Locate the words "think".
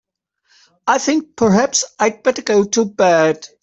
0.97-1.35